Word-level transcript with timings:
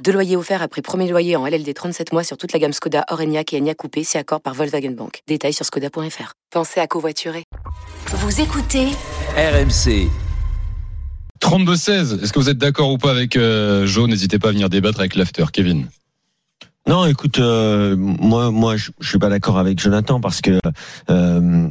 Deux 0.00 0.12
loyers 0.12 0.36
offerts 0.36 0.62
après 0.62 0.82
premier 0.82 1.08
loyer 1.08 1.36
en 1.36 1.46
LLD 1.46 1.72
37 1.74 2.12
mois 2.12 2.24
sur 2.24 2.36
toute 2.36 2.52
la 2.52 2.58
gamme 2.58 2.72
Skoda, 2.72 3.04
Orenia 3.10 3.42
et 3.52 3.58
Enya 3.60 3.74
Coupé, 3.74 4.02
c'est 4.02 4.18
accord 4.18 4.40
par 4.40 4.54
Volkswagen 4.54 4.90
Bank. 4.90 5.20
Détails 5.28 5.52
sur 5.52 5.64
skoda.fr. 5.64 6.32
Pensez 6.50 6.80
à 6.80 6.86
covoiturer. 6.86 7.44
Vous 8.06 8.40
écoutez 8.40 8.86
RMC. 9.36 10.08
32-16. 11.40 12.22
Est-ce 12.22 12.32
que 12.32 12.38
vous 12.38 12.48
êtes 12.48 12.58
d'accord 12.58 12.90
ou 12.90 12.98
pas 12.98 13.10
avec 13.10 13.36
euh, 13.36 13.86
Jo 13.86 14.06
N'hésitez 14.06 14.38
pas 14.38 14.48
à 14.48 14.52
venir 14.52 14.68
débattre 14.68 15.00
avec 15.00 15.14
l'after. 15.14 15.44
Kevin. 15.52 15.88
Non, 16.88 17.06
écoute, 17.06 17.38
euh, 17.38 17.94
moi, 17.96 18.50
moi, 18.50 18.76
je, 18.76 18.90
je 19.00 19.08
suis 19.08 19.18
pas 19.18 19.28
d'accord 19.28 19.58
avec 19.58 19.78
Jonathan 19.78 20.20
parce 20.20 20.40
que 20.40 20.58
euh, 21.10 21.68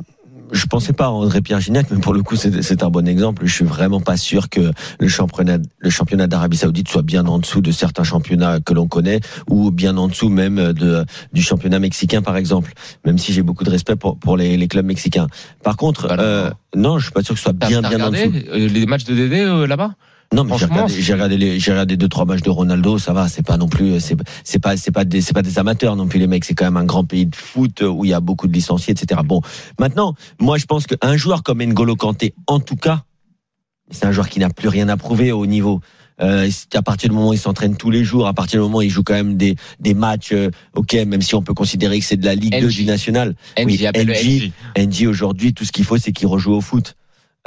je 0.52 0.66
pensais 0.66 0.94
pas 0.94 1.06
à 1.06 1.10
André 1.10 1.42
Pierre 1.42 1.60
Gignac, 1.60 1.88
mais 1.92 2.00
pour 2.00 2.14
le 2.14 2.22
coup, 2.24 2.36
c'est 2.36 2.84
un 2.84 2.90
bon 2.90 3.08
exemple. 3.08 3.44
Je 3.46 3.54
suis 3.54 3.66
vraiment 3.66 4.02
pas 4.02 4.18
sûr 4.18 4.50
que 4.50 4.72
le 5.00 5.08
championnat, 5.08 5.58
le 5.80 5.90
championnat 5.90 6.28
d'Arabie 6.28 6.58
Saoudite 6.58 6.90
soit 6.90 7.02
bien 7.04 7.26
en 7.26 7.40
dessous 7.40 7.62
de 7.62 7.72
certains 7.72 8.04
championnats 8.04 8.60
que 8.60 8.74
l'on 8.74 8.88
connaît, 8.88 9.20
ou 9.50 9.72
bien 9.72 9.96
en 9.98 10.08
dessous 10.08 10.30
même 10.30 10.74
de 10.74 11.06
du 11.34 11.42
championnat 11.42 11.80
mexicain, 11.80 12.22
par 12.22 12.38
exemple. 12.38 12.74
Même 13.06 13.18
si 13.18 13.34
j'ai 13.34 13.44
beaucoup 13.44 13.64
de 13.64 13.70
respect 13.70 13.96
pour 13.96 14.18
pour 14.18 14.38
les, 14.38 14.58
les 14.58 14.68
clubs 14.68 14.86
mexicains. 14.86 15.28
Par 15.64 15.78
contre, 15.78 16.08
Bah, 16.08 16.16
euh, 16.20 16.52
non, 16.76 17.00
je 17.00 17.06
suis 17.06 17.14
pas 17.14 17.24
sûr 17.24 17.34
que 17.36 17.40
ce 17.40 17.44
soit 17.44 17.54
bien 17.54 17.82
bien 17.82 18.02
en 18.06 18.10
dessous. 18.12 18.32
euh, 18.54 18.68
les 18.68 18.86
matchs 18.86 19.06
de 19.06 19.16
Dédé 19.16 19.40
euh, 19.42 19.68
là-bas? 19.68 19.96
Non, 20.34 20.46
mais 20.46 20.58
j'ai 20.58 20.66
regardé, 20.66 21.02
j'ai 21.02 21.14
regardé, 21.14 21.38
les- 21.38 21.60
j'ai 21.60 21.72
regardé 21.72 21.98
deux 21.98 22.08
trois 22.08 22.24
matchs 22.26 22.42
de 22.42 22.50
Ronaldo, 22.50 22.98
ça 22.98 23.12
va, 23.12 23.28
c'est 23.28 23.46
pas 23.46 23.58
non 23.58 23.68
plus, 23.68 24.00
c'est 24.00 24.16
c'est 24.46 24.60
pas 24.60 24.78
c'est 24.78 24.92
pas 24.92 25.04
des 25.04 25.20
c'est 25.20 25.34
pas 25.34 25.42
des 25.42 25.60
amateurs 25.60 25.96
non 25.98 26.08
plus 26.08 26.20
les 26.20 26.28
mecs, 26.28 26.46
c'est 26.46 26.54
quand 26.54 26.64
même 26.66 26.78
un 26.78 26.86
grand 26.86 27.04
pays 27.04 27.26
de 27.26 27.36
foot 27.36 27.82
où 27.82 28.06
il 28.06 28.12
y 28.12 28.14
a 28.14 28.22
beaucoup 28.22 28.48
de 28.48 28.54
licenciés, 28.54 28.94
etc. 28.94 29.20
Bon, 29.26 29.42
maintenant, 29.78 30.16
moi 30.40 30.58
je 30.58 30.66
pense 30.66 30.88
qu'un 30.88 31.18
joueur 31.18 31.44
comme 31.44 31.62
N'Golo 31.62 31.98
Kanté, 31.98 32.34
en 32.48 32.62
tout 32.62 32.78
cas, 32.78 33.04
c'est 33.90 34.06
un 34.06 34.14
joueur 34.14 34.30
qui 34.30 34.40
n'a 34.40 34.50
plus 34.50 34.70
rien 34.70 34.88
à 34.88 34.96
prouver 34.96 35.34
au 35.34 35.46
niveau. 35.46 35.82
Euh, 36.22 36.50
à 36.76 36.82
partir 36.84 37.10
du 37.10 37.16
moment 37.16 37.30
où 37.30 37.34
il 37.34 37.40
s'entraîne 37.40 37.76
tous 37.76 37.90
les 37.90 38.04
jours, 38.04 38.28
à 38.28 38.34
partir 38.34 38.60
du 38.60 38.64
moment 38.64 38.78
où 38.78 38.82
il 38.84 38.90
joue 38.92 39.02
quand 39.04 39.16
même 39.16 39.36
des 39.38 39.56
des 39.80 39.96
matchs, 39.96 40.34
euh, 40.34 40.50
ok, 40.76 40.94
même 41.08 41.22
si 41.22 41.34
on 41.36 41.42
peut 41.42 41.54
considérer 41.56 42.00
que 42.00 42.06
c'est 42.06 42.16
de 42.16 42.26
la 42.26 42.36
Ligue 42.36 42.58
2 42.62 42.68
NJ. 42.68 42.76
du 42.76 42.86
national. 42.86 43.36
NJ, 43.58 43.66
Oui. 43.96 44.54
NJ. 44.78 44.88
NJ 44.88 45.08
aujourd'hui, 45.08 45.54
tout 45.54 45.66
ce 45.66 45.72
qu'il 45.74 45.84
faut, 45.84 45.98
c'est 45.98 46.12
qu'il 46.14 46.28
rejoue 46.28 46.54
au 46.54 46.62
foot. 46.62 46.96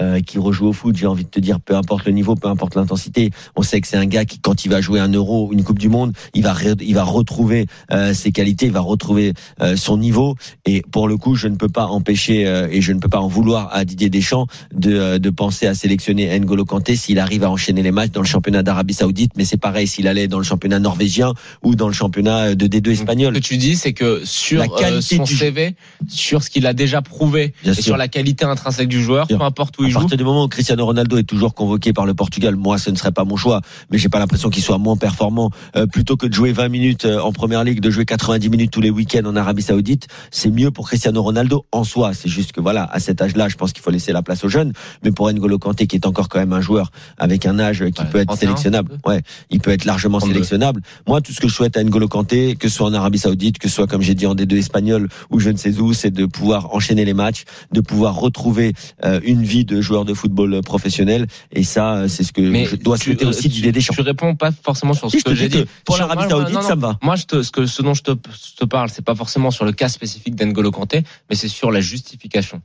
Euh, 0.00 0.18
qui 0.20 0.38
rejoue 0.38 0.66
au 0.66 0.72
foot, 0.72 0.96
j'ai 0.96 1.06
envie 1.06 1.22
de 1.22 1.28
te 1.28 1.38
dire, 1.38 1.60
peu 1.60 1.76
importe 1.76 2.06
le 2.06 2.10
niveau, 2.10 2.34
peu 2.34 2.48
importe 2.48 2.74
l'intensité, 2.74 3.30
on 3.54 3.62
sait 3.62 3.80
que 3.80 3.86
c'est 3.86 3.96
un 3.96 4.06
gars 4.06 4.24
qui, 4.24 4.40
quand 4.40 4.64
il 4.64 4.68
va 4.68 4.80
jouer 4.80 4.98
un 4.98 5.06
Euro, 5.12 5.50
une 5.52 5.62
Coupe 5.62 5.78
du 5.78 5.88
Monde, 5.88 6.12
il 6.34 6.42
va, 6.42 6.52
il 6.80 6.94
va 6.96 7.04
retrouver 7.04 7.66
euh, 7.92 8.12
ses 8.12 8.32
qualités, 8.32 8.66
il 8.66 8.72
va 8.72 8.80
retrouver 8.80 9.34
euh, 9.62 9.76
son 9.76 9.96
niveau. 9.96 10.34
Et 10.66 10.82
pour 10.82 11.06
le 11.06 11.16
coup, 11.16 11.36
je 11.36 11.46
ne 11.46 11.54
peux 11.54 11.68
pas 11.68 11.86
empêcher 11.86 12.44
euh, 12.44 12.66
et 12.72 12.80
je 12.80 12.90
ne 12.92 12.98
peux 12.98 13.08
pas 13.08 13.20
en 13.20 13.28
vouloir 13.28 13.68
à 13.72 13.84
Didier 13.84 14.10
Deschamps 14.10 14.48
de, 14.74 14.92
euh, 14.98 15.18
de 15.20 15.30
penser 15.30 15.68
à 15.68 15.74
sélectionner 15.74 16.36
N'Golo 16.40 16.64
Kanté 16.64 16.96
s'il 16.96 17.20
arrive 17.20 17.44
à 17.44 17.50
enchaîner 17.50 17.84
les 17.84 17.92
matchs 17.92 18.10
dans 18.10 18.20
le 18.22 18.26
championnat 18.26 18.64
d'Arabie 18.64 18.94
Saoudite. 18.94 19.30
Mais 19.36 19.44
c'est 19.44 19.58
pareil 19.58 19.86
s'il 19.86 20.08
allait 20.08 20.26
dans 20.26 20.38
le 20.38 20.44
championnat 20.44 20.80
norvégien 20.80 21.34
ou 21.62 21.76
dans 21.76 21.86
le 21.86 21.94
championnat 21.94 22.56
de 22.56 22.66
D2 22.66 22.90
espagnol. 22.90 23.32
Ce 23.36 23.40
que 23.40 23.44
tu 23.46 23.58
dis, 23.58 23.76
c'est 23.76 23.92
que 23.92 24.22
sur 24.24 24.58
La 24.58 24.64
euh, 24.64 24.76
qualité 24.76 25.16
son 25.18 25.22
du- 25.22 25.36
CV, 25.36 25.76
sur 26.08 26.42
ce 26.42 26.50
qu'il 26.50 26.66
a 26.66 26.72
déjà 26.72 27.00
prouvé 27.00 27.54
et 27.64 27.74
sur 27.74 27.96
la 27.96 28.08
qualité 28.08 28.44
intrinsèque 28.44 28.88
du 28.88 29.00
joueur, 29.00 29.28
peu 29.28 29.40
importe 29.40 29.78
où 29.78 29.83
À 29.84 29.88
il 29.88 29.92
joue, 29.92 30.00
partir 30.00 30.16
du 30.16 30.24
moment 30.24 30.44
où 30.44 30.48
Cristiano 30.48 30.84
Ronaldo 30.84 31.16
est 31.18 31.24
toujours 31.24 31.54
convoqué 31.54 31.92
par 31.92 32.06
le 32.06 32.14
Portugal, 32.14 32.56
moi 32.56 32.78
ce 32.78 32.90
ne 32.90 32.96
serait 32.96 33.12
pas 33.12 33.24
mon 33.24 33.36
choix, 33.36 33.60
mais 33.90 33.98
j'ai 33.98 34.08
pas 34.08 34.18
l'impression 34.18 34.50
qu'il 34.50 34.62
soit 34.62 34.78
moins 34.78 34.96
performant. 34.96 35.50
Euh, 35.76 35.86
plutôt 35.86 36.16
que 36.16 36.26
de 36.26 36.32
jouer 36.34 36.52
20 36.52 36.68
minutes 36.68 37.04
euh, 37.04 37.20
en 37.20 37.32
première 37.32 37.64
ligue, 37.64 37.80
de 37.80 37.90
jouer 37.90 38.04
90 38.04 38.48
minutes 38.48 38.70
tous 38.70 38.80
les 38.80 38.90
week-ends 38.90 39.24
en 39.26 39.36
Arabie 39.36 39.62
Saoudite, 39.62 40.08
c'est 40.30 40.50
mieux 40.50 40.70
pour 40.70 40.86
Cristiano 40.88 41.22
Ronaldo 41.22 41.66
en 41.72 41.84
soi. 41.84 42.12
C'est 42.14 42.28
juste 42.28 42.52
que 42.52 42.60
voilà, 42.60 42.84
à 42.92 43.00
cet 43.00 43.20
âge-là, 43.22 43.48
je 43.48 43.56
pense 43.56 43.72
qu'il 43.72 43.82
faut 43.82 43.90
laisser 43.90 44.12
la 44.12 44.22
place 44.22 44.44
aux 44.44 44.48
jeunes. 44.48 44.72
Mais 45.02 45.10
pour 45.12 45.30
N'Golo 45.30 45.58
Kanté, 45.58 45.86
qui 45.86 45.96
est 45.96 46.06
encore 46.06 46.28
quand 46.28 46.38
même 46.38 46.52
un 46.52 46.60
joueur 46.60 46.90
avec 47.18 47.46
un 47.46 47.58
âge 47.58 47.84
qui 47.94 48.02
Ouais, 48.02 48.08
peut 48.10 48.18
être 48.18 48.28
31, 48.28 48.36
sélectionnable, 48.36 48.98
ouais, 49.06 49.22
il 49.50 49.60
peut 49.60 49.70
être 49.70 49.84
largement 49.84 50.18
32. 50.18 50.34
sélectionnable. 50.34 50.82
Moi, 51.06 51.20
tout 51.20 51.32
ce 51.32 51.40
que 51.40 51.48
je 51.48 51.54
souhaite 51.54 51.76
à 51.76 51.82
N'Golo 51.84 52.08
Kanté, 52.08 52.56
que 52.56 52.68
ce 52.68 52.76
soit 52.76 52.86
en 52.86 52.94
Arabie 52.94 53.18
Saoudite, 53.18 53.58
que 53.58 53.68
ce 53.68 53.74
soit 53.74 53.86
comme 53.86 54.02
j'ai 54.02 54.14
dit 54.14 54.26
en 54.26 54.34
D2 54.34 54.56
espagnol 54.56 55.08
ou 55.30 55.40
je 55.40 55.50
ne 55.50 55.56
sais 55.56 55.78
où, 55.78 55.92
c'est 55.92 56.10
de 56.10 56.26
pouvoir 56.26 56.74
enchaîner 56.74 57.04
les 57.04 57.14
matchs, 57.14 57.44
de 57.72 57.80
pouvoir 57.80 58.16
retrouver 58.16 58.72
euh, 59.04 59.20
une 59.24 59.42
vie 59.42 59.64
de 59.64 59.73
joueur 59.80 60.04
de 60.04 60.14
football 60.14 60.60
professionnel. 60.62 61.26
Et 61.52 61.64
ça, 61.64 62.08
c'est 62.08 62.22
ce 62.22 62.32
que 62.32 62.40
mais 62.40 62.66
je 62.66 62.76
dois 62.76 62.96
souhaiter 62.96 63.24
euh, 63.24 63.28
aussi 63.28 63.42
tu, 63.42 63.48
Didier 63.48 63.72
Deschamps. 63.72 63.94
Tu 63.94 64.02
réponds 64.02 64.34
pas 64.34 64.50
forcément 64.52 64.94
sur 64.94 65.10
ce 65.10 65.18
Si, 65.18 65.24
te 65.24 65.30
que 65.30 65.36
j'ai 65.36 65.48
dit. 65.48 65.64
pour 65.84 65.96
l'Arabie 65.96 66.28
Saoudite, 66.28 66.62
ça 66.62 66.76
me 66.76 66.80
va. 66.80 66.98
Moi, 67.02 67.16
je 67.16 67.24
te, 67.24 67.42
ce, 67.42 67.50
que, 67.50 67.66
ce 67.66 67.82
dont 67.82 67.94
je 67.94 68.02
te, 68.02 68.10
je 68.10 68.56
te 68.56 68.64
parle, 68.64 68.90
c'est 68.90 69.04
pas 69.04 69.14
forcément 69.14 69.50
sur 69.50 69.64
le 69.64 69.72
cas 69.72 69.88
spécifique 69.88 70.34
d'Engolo 70.34 70.70
Kanté, 70.70 71.02
mais 71.28 71.36
c'est 71.36 71.48
sur 71.48 71.70
la 71.70 71.80
justification 71.80 72.62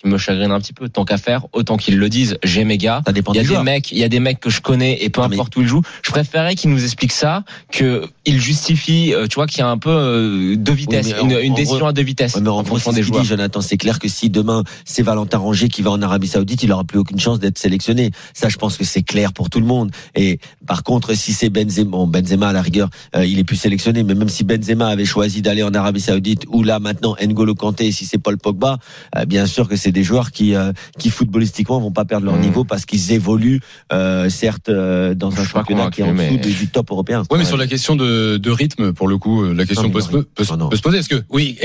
qui 0.00 0.08
me 0.08 0.16
chagrine 0.18 0.50
un 0.50 0.60
petit 0.60 0.72
peu. 0.72 0.88
Tant 0.88 1.04
qu'à 1.04 1.18
faire, 1.18 1.46
autant 1.52 1.76
qu'ils 1.76 1.98
le 1.98 2.08
disent, 2.08 2.38
j'ai 2.42 2.64
mes 2.64 2.78
gars. 2.78 3.02
Ça 3.06 3.12
dépend 3.12 3.32
Il 3.34 3.36
y 3.36 3.40
a 3.40 3.58
des 3.58 3.62
mecs, 3.62 3.92
il 3.92 3.98
y 3.98 4.04
a 4.04 4.08
des 4.08 4.20
mecs 4.20 4.40
que 4.40 4.48
je 4.50 4.60
connais 4.62 5.02
et 5.02 5.10
peu 5.10 5.20
Non, 5.20 5.28
mais- 5.28 5.36
importe 5.36 5.56
où 5.56 5.60
ils 5.60 5.68
jouent. 5.68 5.82
Je 6.02 6.10
préférais 6.10 6.54
qu'ils 6.54 6.70
nous 6.70 6.82
expliquent 6.82 7.12
ça, 7.12 7.44
que 7.70 8.06
ils 8.24 8.40
justifient, 8.40 9.12
euh, 9.14 9.26
tu 9.26 9.34
vois, 9.34 9.46
qu'il 9.46 9.58
y 9.58 9.62
a 9.62 9.68
un 9.68 9.76
peu 9.78 9.90
euh, 9.90 10.56
deux 10.56 10.72
vitesses, 10.72 11.08
mais 11.08 11.20
en- 11.20 11.24
une, 11.28 11.38
une 11.44 11.52
en 11.52 11.54
décision 11.54 11.86
à 11.86 11.92
deux 11.92 12.02
vitesses 12.02 12.36
mais 12.40 12.48
en 12.48 12.58
en 12.58 12.64
fonction 12.64 12.92
des 12.92 13.02
joueurs. 13.02 13.22
dit, 13.22 13.28
Jonathan. 13.28 13.60
C'est 13.60 13.76
clair 13.76 13.98
que 13.98 14.08
si 14.08 14.30
demain 14.30 14.64
c'est 14.84 15.02
Valentin 15.02 15.38
Rongier 15.38 15.68
qui 15.68 15.82
va 15.82 15.90
en 15.90 16.00
Arabie 16.02 16.28
Saoudite, 16.28 16.62
il 16.62 16.72
aura 16.72 16.84
plus 16.84 16.98
aucune 16.98 17.18
chance 17.18 17.38
d'être 17.38 17.58
sélectionné. 17.58 18.10
Ça, 18.32 18.48
je 18.48 18.56
pense 18.56 18.76
que 18.76 18.84
c'est 18.84 19.02
clair 19.02 19.32
pour 19.32 19.50
tout 19.50 19.60
le 19.60 19.66
monde. 19.66 19.90
Et 20.14 20.38
par 20.66 20.82
contre, 20.82 21.14
si 21.14 21.32
c'est 21.32 21.50
Benzema, 21.50 21.84
bon, 21.90 22.06
Benzema 22.06 22.48
à 22.48 22.52
la 22.52 22.62
rigueur, 22.62 22.88
euh, 23.16 23.26
il 23.26 23.38
est 23.38 23.44
plus 23.44 23.56
sélectionné. 23.56 24.02
Mais 24.02 24.14
même 24.14 24.28
si 24.28 24.44
Benzema 24.44 24.88
avait 24.88 25.04
choisi 25.04 25.42
d'aller 25.42 25.62
en 25.62 25.74
Arabie 25.74 26.00
Saoudite, 26.00 26.44
ou 26.48 26.62
là 26.62 26.78
maintenant 26.78 27.16
N'Golo 27.20 27.54
Kanté, 27.54 27.92
si 27.92 28.06
c'est 28.06 28.18
Paul 28.18 28.38
Pogba, 28.38 28.78
euh, 29.16 29.24
bien 29.26 29.46
sûr 29.46 29.68
que 29.68 29.76
c'est 29.76 29.89
des 29.92 30.02
joueurs 30.02 30.30
qui, 30.30 30.54
euh, 30.54 30.72
qui 30.98 31.10
footballistiquement 31.10 31.80
vont 31.80 31.92
pas 31.92 32.04
perdre 32.04 32.26
leur 32.26 32.36
Mm. 32.36 32.40
niveau 32.40 32.64
parce 32.64 32.84
qu'ils 32.86 33.12
évoluent, 33.12 33.60
euh, 33.92 34.28
certes, 34.28 34.68
euh, 34.68 35.14
dans 35.14 35.38
un 35.40 35.44
championnat 35.44 35.90
qui 35.90 36.00
est 36.00 36.04
en 36.04 36.12
dessous 36.14 36.34
mais- 36.34 36.38
du, 36.38 36.52
du 36.52 36.68
top 36.68 36.90
européen. 36.90 37.22
Ouais, 37.30 37.38
mais 37.38 37.44
sur 37.44 37.56
la 37.56 37.66
question 37.66 37.96
de, 37.96 38.36
de 38.36 38.50
rythme, 38.50 38.92
pour 38.92 39.08
le 39.08 39.18
coup, 39.18 39.42
euh, 39.42 39.52
la 39.54 39.64
question 39.66 39.84
Non, 39.88 39.90
peut, 39.90 40.00
se, 40.00 40.08
peut, 40.10 40.44
se- 40.44 40.50
non, 40.52 40.56
non. 40.58 40.68
peut 40.68 40.76
se 40.76 40.82
poser. 40.82 40.98
Est-ce 40.98 41.08
que, 41.08 41.22
oui, 41.30 41.58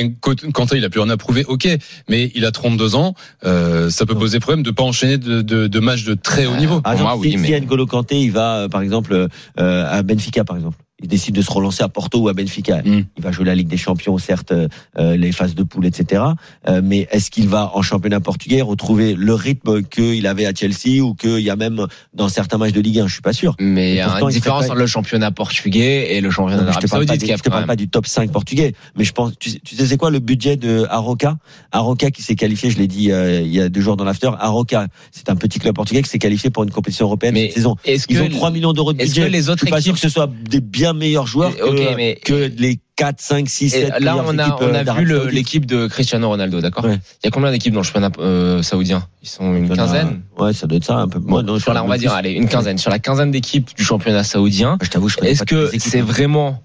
Kanté, 0.54 0.78
il 0.78 0.86
a 0.86 0.90
plus 0.90 1.00
rien 1.02 1.10
à 1.10 1.18
prouver, 1.18 1.44
ok, 1.46 1.68
mais 2.10 2.32
il 2.36 2.46
a 2.46 2.52
32 2.52 2.96
ans, 2.96 3.14
euh, 3.46 3.90
ça 3.90 4.06
peut 4.06 4.16
poser 4.16 4.40
problème 4.40 4.64
de 4.64 4.72
pas 4.72 4.84
enchaîner 4.84 5.18
de, 5.18 5.42
de, 5.42 5.68
de 5.68 5.80
matchs 5.80 6.04
de 6.06 6.14
très 6.14 6.46
haut 6.46 6.56
niveau. 6.58 6.82
Par 6.82 6.94
Pour 6.94 7.02
moi, 7.02 7.12
exemple, 7.14 7.26
oui, 7.28 7.32
si, 7.32 7.38
mais- 7.38 7.48
si 7.60 7.62
N'Golo 7.66 7.86
Kanté, 7.86 8.22
il 8.22 8.32
va, 8.32 8.68
par 8.70 8.82
exemple, 8.82 9.28
euh, 9.60 9.86
à 9.90 10.02
Benfica, 10.04 10.44
par 10.44 10.56
exemple. 10.58 10.78
Il 11.04 11.10
décide 11.10 11.36
de 11.36 11.42
se 11.42 11.52
relancer 11.52 11.84
à 11.84 11.90
Porto 11.90 12.20
ou 12.20 12.30
à 12.30 12.34
Benfica. 12.34 12.78
Mm. 12.82 13.04
Il 13.18 13.24
va 13.24 13.32
jouer 13.34 13.44
la 13.44 13.54
Ligue 13.54 13.68
des 13.68 13.76
Champions, 13.76 14.18
certes, 14.18 14.54
euh, 14.54 14.70
euh, 14.98 15.18
les 15.18 15.34
phases 15.34 15.54
de 15.54 15.64
poule, 15.64 15.86
etc. 15.86 16.24
Euh, 16.70 16.80
mais 16.82 17.06
est-ce 17.12 17.30
qu'il 17.30 17.50
va 17.50 17.72
en 17.74 17.82
championnat 17.82 18.22
portugais 18.22 18.62
retrouver 18.62 19.14
le 19.14 19.34
rythme 19.34 19.84
qu'il 19.84 20.26
avait 20.26 20.46
à 20.46 20.54
Chelsea 20.54 21.02
ou 21.04 21.14
qu'il 21.14 21.40
y 21.40 21.50
a 21.50 21.58
même 21.58 21.86
dans 22.14 22.30
certains 22.30 22.58
matchs 22.58 22.72
de 22.72 22.80
Ligue 22.80 23.00
1 23.00 23.08
Je 23.08 23.14
suis 23.14 23.22
pas 23.22 23.34
sûr. 23.34 23.56
Mais 23.60 23.92
il 23.92 23.96
y 23.98 24.00
a 24.00 24.22
une 24.22 24.30
différence 24.30 24.68
pas- 24.68 24.72
entre 24.72 24.80
le 24.80 24.88
championnat 24.88 25.32
portugais 25.32 26.16
et 26.16 26.22
le 26.22 26.30
championnat 26.32 26.64
d'Arabie 26.64 26.88
Saoudite 26.88 27.20
du, 27.20 27.26
qui 27.26 27.34
a 27.34 27.36
je 27.36 27.42
te 27.44 27.50
parle 27.50 27.64
même. 27.64 27.68
pas 27.68 27.76
du 27.76 27.90
top 27.90 28.08
5 28.08 28.32
portugais, 28.32 28.74
mais 28.96 29.04
je 29.04 29.12
pense, 29.12 29.34
tu 29.38 29.50
sais, 29.50 29.60
tu 29.66 29.76
sais 29.76 29.86
c'est 29.86 29.98
quoi 29.98 30.12
le 30.12 30.20
budget 30.20 30.56
de 30.56 30.86
Aroca? 30.90 31.38
Aroca 31.74 32.10
qui 32.10 32.24
s'est 32.24 32.36
qualifié, 32.36 32.70
je 32.70 32.78
l'ai 32.78 32.88
dit 32.88 33.12
euh, 33.12 33.42
il 33.42 33.54
y 33.54 33.60
a 33.60 33.68
deux 33.68 33.82
jours 33.82 33.98
dans 33.98 34.06
l'after. 34.06 34.30
Aroca, 34.40 34.88
c'est 35.12 35.30
un 35.30 35.36
petit 35.36 35.60
club 35.60 35.76
portugais 35.76 36.02
qui 36.02 36.10
s'est 36.10 36.20
qualifié 36.20 36.52
pour 36.52 36.64
une 36.64 36.72
compétition 36.72 37.06
européenne 37.06 37.34
Mais 37.34 37.48
cette 37.48 37.56
saison. 37.56 37.76
Est-ce 37.84 38.08
que 38.08 38.14
Ils 38.14 38.22
ont 38.22 38.30
3 38.30 38.52
millions 38.52 38.72
d'euros 38.72 38.94
de 38.94 39.00
budget. 39.00 39.26
que 39.26 39.28
les 39.28 39.50
autres 39.50 39.60
je 39.60 39.66
suis 39.66 39.72
pas 39.72 39.82
sûr 39.82 39.94
que 39.94 40.00
ce 40.00 40.10
soit 40.10 40.30
des 40.50 40.62
bien 40.62 40.85
meilleurs 40.94 41.28
joueurs 41.28 41.56
que, 41.56 41.64
Ok, 41.64 41.94
mais- 41.96 42.20
que 42.24 42.52
les 42.58 42.80
4, 42.96 43.20
5, 43.20 43.50
6, 43.50 43.66
Et 43.76 43.82
7 43.88 44.00
là, 44.00 44.16
on 44.26 44.38
a, 44.40 44.56
on 44.62 44.74
euh, 44.74 44.84
a 44.86 44.94
vu 44.94 45.04
le- 45.06 45.16
Saoudite. 45.18 45.34
l'équipe 45.34 45.66
de 45.66 45.88
Cristiano 45.88 46.30
Ronaldo, 46.30 46.62
d'accord 46.62 46.86
Ouais. 46.86 46.96
Il 47.24 47.26
y 47.26 47.28
a 47.28 47.32
combien 47.32 47.52
d'équipes 47.52 47.74
dans 47.74 47.82
le 47.82 47.86
championnat 47.86 48.10
euh, 48.20 48.62
saoudien 48.64 49.06
Ils 49.22 49.28
sont 49.28 49.54
une 49.54 49.70
a- 49.72 49.76
quinzaine 49.76 50.22
Ouais, 50.38 50.54
ça 50.54 50.66
doit 50.66 50.78
être 50.78 50.86
ça 50.86 50.96
un 50.96 51.08
peu. 51.10 51.20
Bon, 51.20 51.42
non, 51.44 51.60
sur 51.60 51.74
on 51.76 51.88
va 51.88 51.98
dire, 51.98 52.14
allez, 52.14 52.32
une 52.32 52.48
quinzaine. 52.48 52.78
Sur 52.78 52.92
la 52.92 53.00
quinzaine 53.00 53.32
d'équipes 53.32 53.70
du 53.76 53.84
championnat 53.84 54.24
saoudien, 54.24 54.78
est-ce 55.24 55.44
que 55.44 55.72
c'est 55.78 56.02
vraiment 56.02 56.62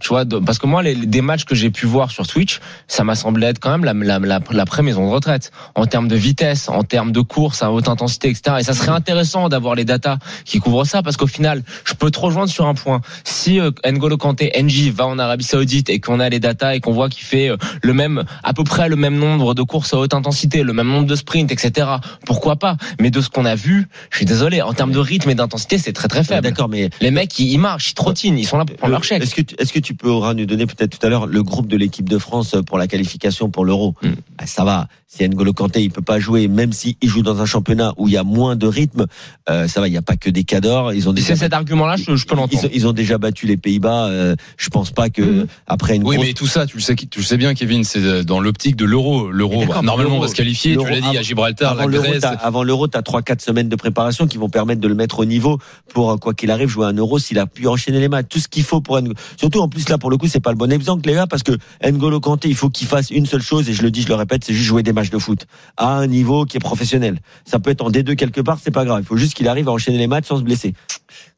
tu 0.00 0.08
vois, 0.08 0.24
de- 0.24 0.38
parce 0.38 0.58
que 0.58 0.66
moi, 0.66 0.82
les, 0.82 0.94
des 0.94 1.20
matchs 1.20 1.44
que 1.44 1.54
j'ai 1.54 1.70
pu 1.70 1.86
voir 1.86 2.10
sur 2.10 2.26
Twitch, 2.26 2.60
ça 2.86 3.04
m'a 3.04 3.14
semblé 3.14 3.46
être 3.46 3.58
quand 3.58 3.70
même 3.76 3.84
la, 3.84 3.92
la, 3.94 4.18
la, 4.18 4.40
la 4.50 4.82
maison 4.82 5.06
de 5.06 5.12
retraite. 5.12 5.50
En 5.74 5.86
termes 5.86 6.08
de 6.08 6.16
vitesse, 6.16 6.68
en 6.68 6.82
termes 6.84 7.12
de 7.12 7.20
course 7.20 7.62
à 7.62 7.72
haute 7.72 7.88
intensité, 7.88 8.28
etc. 8.28 8.56
Et 8.60 8.62
ça 8.64 8.74
serait 8.74 8.90
intéressant 8.92 9.48
d'avoir 9.48 9.74
les 9.74 9.84
datas 9.84 10.18
qui 10.44 10.58
couvrent 10.60 10.84
ça, 10.84 11.02
parce 11.02 11.16
qu'au 11.16 11.26
final, 11.26 11.62
je 11.84 11.94
peux 11.94 12.10
te 12.10 12.18
rejoindre 12.18 12.50
sur 12.50 12.66
un 12.66 12.74
point. 12.74 13.00
Si 13.24 13.58
euh, 13.60 13.70
N'Golo 13.86 14.16
Kanté, 14.16 14.52
NJ, 14.60 14.90
va 14.90 15.06
en 15.06 15.18
Arabie 15.18 15.44
Saoudite 15.44 15.90
et 15.90 16.00
qu'on 16.00 16.20
a 16.20 16.28
les 16.28 16.40
datas 16.40 16.74
et 16.74 16.80
qu'on 16.80 16.92
voit 16.92 17.08
qu'il 17.08 17.24
fait 17.24 17.48
euh, 17.50 17.56
le 17.82 17.92
même, 17.92 18.24
à 18.44 18.52
peu 18.54 18.64
près 18.64 18.88
le 18.88 18.96
même 18.96 19.16
nombre 19.16 19.54
de 19.54 19.62
courses 19.62 19.94
à 19.94 19.98
haute 19.98 20.14
intensité, 20.14 20.62
le 20.62 20.72
même 20.72 20.88
nombre 20.88 21.06
de 21.06 21.16
sprints, 21.16 21.50
etc. 21.52 21.88
Pourquoi 22.24 22.56
pas? 22.56 22.76
Mais 23.00 23.10
de 23.10 23.20
ce 23.20 23.28
qu'on 23.30 23.44
a 23.44 23.54
vu, 23.54 23.88
je 24.10 24.16
suis 24.18 24.26
désolé, 24.26 24.62
en 24.62 24.72
termes 24.72 24.92
de 24.92 24.98
rythme 24.98 25.30
et 25.30 25.34
d'intensité, 25.34 25.78
c'est 25.78 25.92
très 25.92 26.08
très 26.08 26.24
faible. 26.24 26.42
D'accord, 26.42 26.68
mais 26.68 26.90
Les 27.00 27.10
mecs, 27.10 27.38
ils, 27.38 27.48
ils 27.52 27.58
marchent, 27.58 27.90
ils 27.90 27.94
trottinent, 27.94 28.36
ils 28.38 28.46
sont 28.46 28.58
là 28.58 28.64
pour 28.64 28.76
prendre 28.76 28.92
leur 28.92 29.04
chèque. 29.04 29.22
Est-ce 29.22 29.34
que, 29.34 29.42
tu- 29.42 29.54
est-ce 29.58 29.72
que 29.72 29.78
tu 29.80 29.87
tu 29.88 29.94
pourras 29.94 30.34
nous 30.34 30.44
donner 30.44 30.66
peut-être 30.66 30.98
tout 30.98 31.06
à 31.06 31.08
l'heure 31.08 31.26
le 31.26 31.42
groupe 31.42 31.66
de 31.66 31.76
l'équipe 31.78 32.06
de 32.08 32.18
France 32.18 32.54
pour 32.66 32.76
la 32.76 32.86
qualification 32.86 33.48
pour 33.48 33.64
l'Euro. 33.64 33.94
Mm. 34.02 34.08
Ah, 34.36 34.46
ça 34.46 34.62
va. 34.64 34.86
Si 35.06 35.26
N'Golo 35.26 35.54
Kanté 35.54 35.82
il 35.82 35.90
peut 35.90 36.02
pas 36.02 36.18
jouer, 36.20 36.46
même 36.48 36.74
s'il 36.74 36.94
joue 37.02 37.22
dans 37.22 37.40
un 37.40 37.46
championnat 37.46 37.94
où 37.96 38.06
il 38.08 38.12
y 38.12 38.18
a 38.18 38.22
moins 38.24 38.54
de 38.56 38.66
rythme, 38.66 39.06
euh, 39.48 39.66
ça 39.66 39.80
va. 39.80 39.88
Il 39.88 39.92
n'y 39.92 39.96
a 39.96 40.02
pas 40.02 40.16
que 40.16 40.28
des 40.28 40.44
cadors. 40.44 40.92
Ils 40.92 41.08
ont 41.08 41.14
C'est 41.16 41.34
cet 41.36 41.54
argument-là, 41.54 41.96
je, 41.96 42.14
je 42.16 42.26
peux 42.26 42.34
ils, 42.34 42.38
l'entendre. 42.38 42.64
ont- 42.66 42.70
ils 42.74 42.86
ont 42.86 42.92
déjà 42.92 43.16
battu 43.16 43.46
les 43.46 43.56
Pays-Bas. 43.56 44.08
euh, 44.08 44.36
je 44.58 44.68
pense 44.68 44.90
pas 44.90 45.08
que 45.08 45.22
Mhm. 45.22 45.46
après 45.66 45.96
une 45.96 46.02
Oui, 46.06 46.16
grosse 46.16 46.26
mais 46.26 46.32
tout 46.34 46.46
ça, 46.46 46.66
tu 46.66 46.76
le 46.76 46.82
sais, 46.82 46.94
tu 46.94 47.18
le 47.20 47.24
sais 47.24 47.38
bien, 47.38 47.54
Kevin, 47.54 47.84
c'est 47.84 48.22
dans 48.24 48.40
l'optique 48.40 48.76
de 48.76 48.84
l'euro. 48.84 49.30
L'euro, 49.30 49.64
bah, 49.64 49.80
normalement, 49.82 50.16
on 50.16 50.20
va 50.20 50.28
se 50.28 50.34
qualifier. 50.34 50.76
Tu 50.76 50.90
l'as 50.90 51.00
dit, 51.00 51.16
à 51.16 51.22
Gibraltar, 51.22 51.72
avant 51.72 51.84
la 51.84 51.86
l'Euro, 51.88 52.04
Grèce. 52.04 52.20
t'as- 52.20 52.28
avant 52.28 52.62
l'Euro, 52.62 52.86
tu 52.88 52.98
as 52.98 53.02
3-4 53.02 53.40
semaines 53.40 53.70
de 53.70 53.76
préparation 53.76 54.26
qui 54.26 54.36
vont 54.36 54.50
permettre 54.50 54.82
de 54.82 54.88
le 54.88 54.94
mettre 54.94 55.20
au 55.20 55.24
niveau 55.24 55.58
pour, 55.94 56.10
euh, 56.10 56.16
quoi 56.18 56.34
qu'il 56.34 56.50
arrive, 56.50 56.68
jouer 56.68 56.84
un 56.86 56.92
Euro 56.92 57.18
s'il 57.18 57.38
a 57.38 57.46
pu 57.46 57.66
enchaîner 57.66 57.98
les 58.00 58.08
matchs. 58.08 58.26
Tout 58.28 58.40
ce 58.40 58.48
qu'il 58.48 58.62
faut 58.62 58.82
pour 58.82 58.98
N'Golo. 59.00 59.14
Surtout, 59.38 59.60
en 59.60 59.68
plus, 59.70 59.77
là, 59.88 59.98
pour 59.98 60.10
le 60.10 60.16
coup, 60.16 60.26
c'est 60.28 60.40
pas 60.40 60.50
le 60.50 60.56
bon 60.56 60.70
exemple, 60.72 61.06
les 61.08 61.14
gars, 61.14 61.26
parce 61.26 61.42
que 61.42 61.52
N'Golo 61.84 62.20
Kanté, 62.20 62.48
il 62.48 62.54
faut 62.54 62.70
qu'il 62.70 62.86
fasse 62.86 63.10
une 63.10 63.26
seule 63.26 63.42
chose, 63.42 63.68
et 63.68 63.72
je 63.72 63.82
le 63.82 63.90
dis, 63.90 64.02
je 64.02 64.08
le 64.08 64.14
répète, 64.14 64.44
c'est 64.44 64.52
juste 64.54 64.66
jouer 64.66 64.82
des 64.82 64.92
matchs 64.92 65.10
de 65.10 65.18
foot 65.18 65.46
à 65.76 65.96
un 65.96 66.06
niveau 66.06 66.44
qui 66.44 66.56
est 66.56 66.60
professionnel. 66.60 67.20
Ça 67.44 67.58
peut 67.58 67.70
être 67.70 67.82
en 67.82 67.90
D2 67.90 68.16
quelque 68.16 68.40
part, 68.40 68.58
c'est 68.62 68.70
pas 68.70 68.84
grave. 68.84 69.00
Il 69.02 69.06
faut 69.06 69.16
juste 69.16 69.34
qu'il 69.34 69.46
arrive 69.48 69.68
à 69.68 69.72
enchaîner 69.72 69.98
les 69.98 70.06
matchs 70.06 70.26
sans 70.26 70.38
se 70.38 70.42
blesser. 70.42 70.74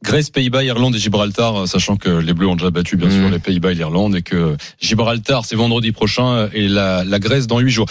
Grèce, 0.02 0.31
Pays-Bas, 0.31 0.64
Irlande 0.64 0.94
et 0.94 0.98
Gibraltar, 0.98 1.69
sachant 1.69 1.96
que 1.96 2.08
les 2.08 2.32
Bleus 2.32 2.48
ont 2.48 2.56
déjà 2.56 2.70
battu 2.70 2.96
bien 2.96 3.08
Mhm. 3.08 3.20
sûr 3.20 3.28
les 3.31 3.38
Pays-Bas 3.38 3.72
et 3.72 3.75
l'Irlande 3.75 4.16
et 4.16 4.22
que 4.22 4.56
Gibraltar 4.81 5.44
c'est 5.44 5.56
vendredi 5.56 5.92
prochain 5.92 6.48
et 6.52 6.69
la, 6.69 7.04
la 7.04 7.19
Grèce 7.19 7.46
dans 7.46 7.58
huit 7.58 7.70
jours. 7.70 7.87